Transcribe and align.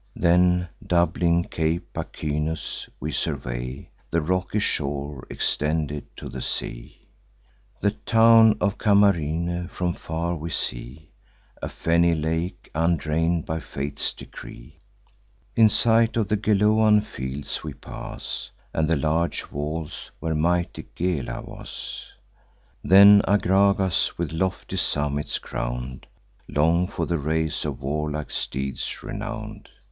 Then, 0.15 0.67
doubling 0.87 1.43
Cape 1.43 1.93
Pachynus, 1.93 2.89
we 2.99 3.11
survey 3.11 3.91
The 4.09 4.19
rocky 4.23 4.57
shore 4.57 5.27
extended 5.29 6.05
to 6.17 6.27
the 6.27 6.41
sea. 6.41 7.07
The 7.81 7.91
town 7.91 8.57
of 8.59 8.79
Camarine 8.79 9.67
from 9.67 9.93
far 9.93 10.33
we 10.35 10.49
see, 10.49 11.11
And 11.61 11.71
fenny 11.71 12.15
lake, 12.15 12.71
undrain'd 12.73 13.45
by 13.45 13.59
fate's 13.59 14.11
decree. 14.11 14.79
In 15.55 15.69
sight 15.69 16.17
of 16.17 16.29
the 16.29 16.35
Geloan 16.35 17.01
fields 17.01 17.63
we 17.63 17.75
pass, 17.75 18.49
And 18.73 18.87
the 18.89 18.95
large 18.97 19.51
walls, 19.51 20.09
where 20.19 20.33
mighty 20.33 20.87
Gela 20.95 21.41
was; 21.43 22.07
Then 22.83 23.21
Agragas, 23.27 24.17
with 24.17 24.31
lofty 24.31 24.77
summits 24.77 25.37
crown'd, 25.37 26.07
Long 26.47 26.87
for 26.87 27.05
the 27.05 27.19
race 27.19 27.65
of 27.65 27.83
warlike 27.83 28.31
steeds 28.31 29.03
renown'd. 29.03 29.69